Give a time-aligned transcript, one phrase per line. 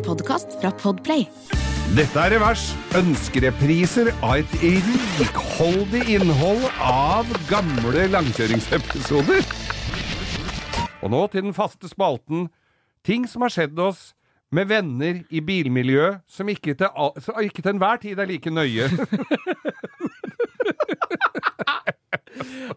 [0.00, 1.26] En podkast fra Podplay.
[1.92, 2.62] Dette er Revers.
[2.96, 4.54] Ønskerepriser av et
[5.18, 9.44] rikholdig innhold av gamle langkjøringsepisoder.
[11.04, 12.48] Og nå til den faste spalten
[13.04, 14.14] Ting som har skjedd oss
[14.48, 18.56] med venner i bilmiljøet som ikke til, all, som ikke til enhver tid er like
[18.56, 18.88] nøye.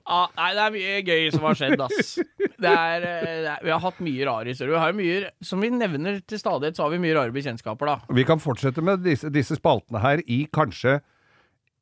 [0.03, 2.09] Ah, nei, det er mye gøy som har skjedd, ass.
[2.64, 4.73] Det er, eh, det er, vi har hatt mye rare historier.
[4.73, 8.15] Vi har mye, som vi nevner til stadighet, så har vi mye rare bekjentskaper, da.
[8.15, 11.00] Vi kan fortsette med disse, disse spaltene her i kanskje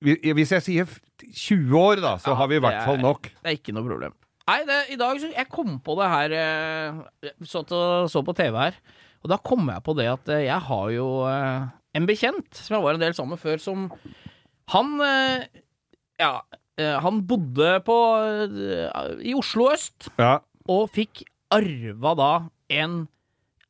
[0.02, 0.88] Hvis jeg sier
[1.22, 3.28] 20 år, da, så Ja, har vi i hvert hvert fall er- nok.
[3.44, 4.16] Det er ikke noe problem.
[4.50, 7.02] Nei, det, i dag så Jeg kom på det her eh,
[7.46, 8.80] så, til, så på TV her,
[9.22, 11.06] og da kom jeg på det at eh, jeg har jo
[11.94, 13.92] en bekjent som jeg var en del sammen med før, som
[14.74, 14.98] Han
[16.18, 16.42] Ja,
[16.78, 17.96] han bodde på
[19.22, 20.08] i Oslo øst.
[20.18, 20.40] Ja.
[20.70, 22.32] Og fikk arva da
[22.70, 23.08] en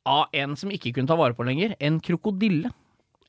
[0.06, 2.70] av en som ikke kunne ta vare på lenger, en krokodille.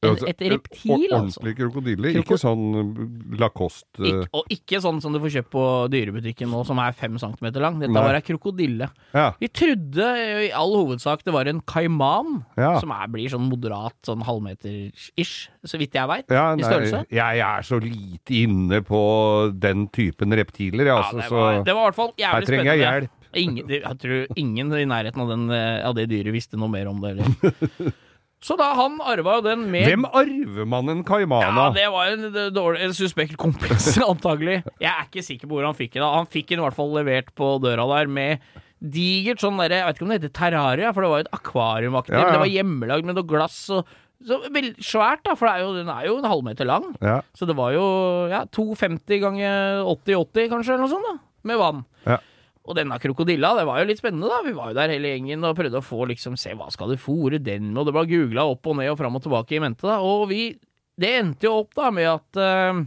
[0.04, 1.40] En, Altså, et reptil, altså.
[1.40, 5.64] Ordentlig krokodille, Kroko- ikke sånn Lacoste Ik og ikke sånn som du får kjøpt på
[5.94, 7.78] dyrebutikken nå, som er fem centimeter lang.
[7.80, 8.04] Dette Nei.
[8.04, 8.90] var ei krokodille.
[9.14, 9.30] Ja.
[9.40, 10.10] Vi trodde
[10.44, 12.74] i all hovedsak det var en kaiman, Ja.
[12.82, 17.06] som er, blir sånn moderat, sånn halvmeter-ish, så vidt jeg veit, Ja, i størrelse.
[17.10, 21.74] jeg er så lite inne på den typen reptiler, jeg, altså, det, var, så det
[21.74, 23.10] var i hvert fall her trenger jeg hjelp.
[23.40, 26.90] Ingen, jeg tror ingen i nærheten av, den, eh, av det dyret visste noe mer
[26.92, 27.16] om det.
[27.16, 27.94] Eller.
[28.44, 32.12] Så da han arva jo den med Hvem arver man en kaiman Ja, det var
[32.12, 34.60] en dårlig en suspekt kompis, antagelig.
[34.84, 36.04] Jeg er ikke sikker på hvor han fikk den.
[36.04, 38.44] Han fikk den i hvert fall levert på døra der med
[38.84, 41.36] digert sånn derre Jeg vet ikke om det heter terraria, for det var jo et
[41.40, 42.16] akvariumaktig.
[42.18, 42.34] Ja, ja.
[42.36, 45.72] Det var hjemmelagd med noe glass og så vel, Svært, da, for det er jo,
[45.76, 46.86] den er jo en halvmeter lang.
[47.04, 47.18] Ja.
[47.36, 47.84] Så det var jo
[48.32, 51.16] ja, 250 ganger 80-80, kanskje, eller noe sånt, da.
[51.50, 51.82] Med vann.
[52.08, 52.22] Ja.
[52.64, 54.40] Og denne krokodilla, det var jo litt spennende, da.
[54.46, 57.02] Vi var jo der hele gjengen og prøvde å få liksom Se, hva skal du
[57.02, 57.82] fòre den med?
[57.82, 60.00] Og det ble googla opp og ned og fram og tilbake i mente, da.
[60.00, 60.54] Og vi
[60.94, 62.84] Det endte jo opp da med at eh,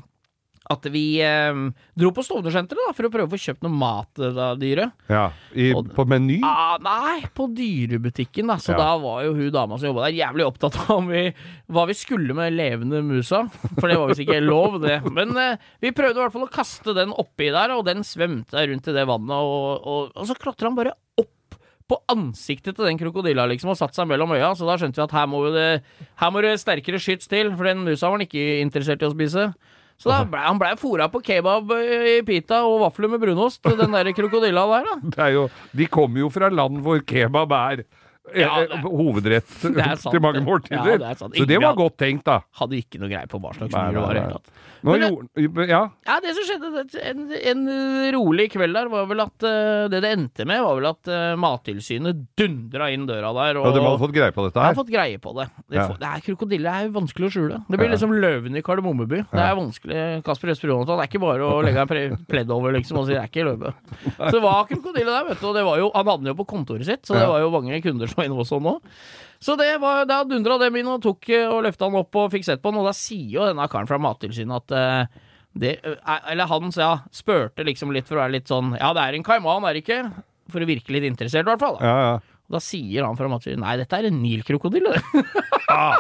[0.71, 1.59] at vi eh,
[1.95, 4.93] dro på Stovner-senteret for å prøve å få kjøpt noe mat til dyre dyret.
[5.13, 6.41] Ja, i, Og- på Meny?
[6.43, 8.57] Ah, nei, på dyrebutikken, da.
[8.59, 8.79] Så Ja.
[8.81, 11.33] da var jo hun dama som jobba der, jævlig opptatt av om vi,
[11.71, 13.45] hva vi skulle med levende musa.
[13.79, 14.99] For det var visst ikke lov, det.
[15.13, 18.67] Men eh, vi prøvde i hvert fall å kaste den oppi der, og den svømte
[18.67, 21.33] rundt i det vannet, og, og, og så klatra han bare opp
[21.87, 25.05] på ansiktet til den krokodilla liksom, og satt seg mellom øya, så da skjønte vi
[25.05, 25.69] at her må, vi det,
[26.19, 29.13] her må det sterkere skyts til, for den musa var han ikke interessert i å
[29.15, 29.45] spise.
[29.97, 33.95] Så da ble, han blei fora på kebab i pita og vafler med brunost, den
[33.97, 34.97] der krokodilla der, da.
[35.15, 38.83] Det er jo, de kommer jo fra land hvor kebab er eh, Ja, eh, det-
[38.91, 40.99] hovedrett Det er sant, til mange måltider.
[40.99, 41.19] Ja, det.
[41.39, 42.41] Så det var godt tenkt, da.
[42.59, 44.51] Hadde ikke noe greie på hva slags mur det var i det hele tatt.
[44.87, 47.63] Ja, Ja, det som skjedde en, en
[48.15, 51.33] rolig kveld der, var vel at eh, Det det endte med, var vel at eh,
[51.41, 53.59] Mattilsynet dundra inn døra der.
[53.61, 54.69] Og ja, de hadde fått greie på dette her?
[54.69, 54.79] har her.
[54.79, 55.49] fått greie på det.
[55.67, 55.87] Det, Ja.
[56.01, 57.61] det er Krokodille er jo vanskelig å skjule.
[57.69, 59.23] Det blir liksom løven i Kardemommeby.
[59.33, 60.05] Det er vanskelig.
[60.27, 63.15] Kasper Øst Jonathan, det er ikke bare å legge en pledd over liksom og si
[63.17, 63.75] det er ikke løve.
[64.31, 65.47] Så det var krokodille der, vet du.
[65.51, 67.51] Og det var jo, han hadde den jo på kontoret sitt, så det var jo
[67.55, 68.77] mange kunder som var inne oss nå.
[69.39, 72.31] Så det var, da dundra dem inn og tok eh, og løfta han opp og
[72.33, 75.75] fikk sett på han, og da sier jo denne karen fra Mattilsynet at uh, det,
[75.85, 79.19] eh, Eller han ja, spurte liksom litt for å være litt sånn Ja, det er
[79.19, 80.01] en kaiman, er det ikke?
[80.53, 81.77] For å virke litt interessert, i hvert fall.
[81.81, 81.85] Da.
[81.93, 82.43] Ja, ja.
[82.57, 84.93] Da sier han fra Mattilsynet nei, dette er en nilkrokodille.
[85.73, 85.99] Ah,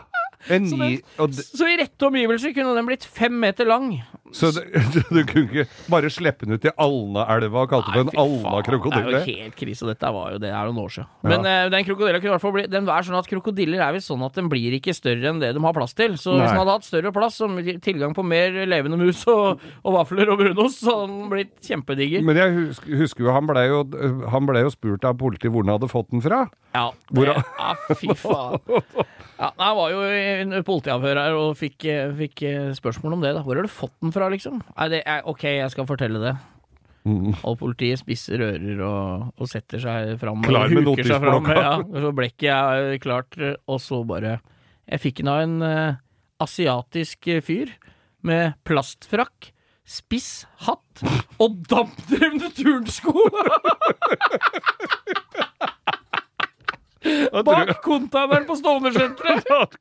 [0.54, 3.90] en Så ny, det- og Så i rette omgivelser kunne den blitt fem meter lang.
[4.36, 4.50] Så
[4.94, 8.20] du, du kunne ikke bare slippe den ut i Alnaelva og kalte det for en
[8.22, 9.12] Alna-krokodille?
[9.12, 9.88] Det er jo helt krise.
[9.88, 11.10] Dette var jo det er noen år siden.
[11.26, 13.96] Men eh, den krokodilla kunne i hvert fall bli Den er sånn at krokodiller er
[13.96, 16.18] visst sånn at den blir ikke større enn det de har plass til.
[16.20, 16.42] Så Nei.
[16.44, 20.32] hvis den hadde hatt større plass, som tilgang på mer levende mus og, og vafler
[20.32, 22.24] og brunost, så hadde den blitt kjempediger.
[22.26, 23.82] Men jeg husker, husker jo han blei jo,
[24.32, 26.44] han ble jo spurt av politiet hvor han hadde fått den fra.
[26.76, 28.60] Ja, det, ja fy faen.
[29.36, 33.34] Ja, jeg var jo i politiavhør her og fikk, eh, fikk eh, spørsmål om det.
[33.36, 34.60] da Hvor har du fått den fra, liksom?
[34.74, 36.34] Nei, det er, ok, jeg skal fortelle det.
[37.06, 37.34] Mm.
[37.46, 40.42] Og politiet spisser ører og, og setter seg fram.
[40.46, 41.54] Klar med notisblokka.
[41.54, 44.38] Ja, og så blekket er klart, og så bare
[44.86, 45.98] Jeg fikk den av en uh,
[46.42, 47.70] asiatisk fyr
[48.26, 49.52] med plastfrakk,
[49.86, 51.02] spiss hatt
[51.42, 53.14] og dampdrevne turnsko!
[57.44, 59.44] Bak containeren på Stovner-senteret!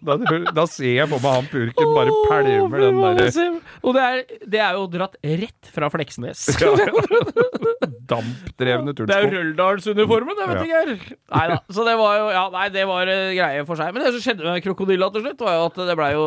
[0.00, 3.48] Da, da, da ser jeg på meg han purken bare pælmer den derre
[3.84, 4.22] Og det er,
[4.54, 6.46] det er jo dratt rett fra Fleksnes.
[8.10, 9.30] dampdrevne Det er jo.
[9.36, 10.80] Røldalsuniformen, det, vet Ja.
[10.80, 11.04] Geir.
[11.34, 11.60] Nei da.
[11.70, 13.92] Så det var jo Ja, nei, det var eh, greie for seg.
[13.94, 16.26] Men det som skjedde med krokodilla til slutt, var jo at det blei jo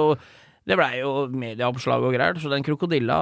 [0.63, 3.17] Det blei jo medieoppslag og greier, så den krokodilla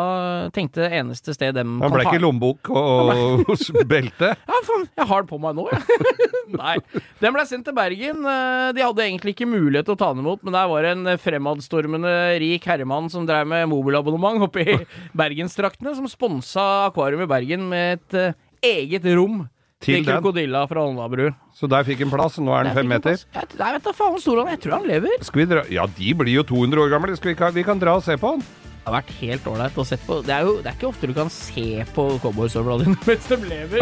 [0.53, 3.49] tenkte eneste sted dem Han ble ikke lommebok og
[3.89, 4.35] belte?
[4.51, 6.19] Ja, faen, jeg har det på meg nå, jeg.
[6.61, 6.75] Nei.
[7.23, 8.21] Den ble sendt til Bergen.
[8.29, 10.91] Eh, De hadde egentlig ikke mulighet til å ta den imot, men der var det
[10.99, 12.11] en fremadstormende
[12.43, 14.77] rik herremann som drev med mobilabonnement oppe i
[15.17, 18.37] bergensdraktene, som sponsa Akvarium i Bergen med et eh,
[18.83, 19.47] eget rom
[19.81, 20.13] Til til, den?
[20.13, 21.31] krokodilla fra Alnabru.
[21.57, 22.37] Så der fikk han plass.
[22.37, 23.17] Nå er han fem meter.
[23.17, 24.57] Jeg, jeg vet da faen hvor stor han er.
[24.57, 25.15] Jeg tror han lever.
[25.25, 25.63] Skal vi dra?
[25.73, 27.15] Ja, de blir jo 200 år gamle.
[27.17, 28.43] Skal vi, kan, vi kan dra og se på han.
[28.81, 30.19] Det har vært helt ålreit å se på.
[30.25, 33.37] Det er jo det er ikke ofte du kan se på cowboysøvla dine mens de
[33.45, 33.81] lever.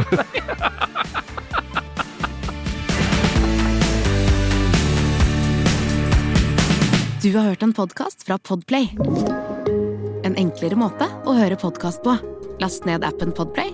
[7.20, 8.92] Du har hørt en podkast fra Podplay.
[10.24, 12.16] En enklere måte å høre podkast på.
[12.60, 13.74] Last ned appen Podplay,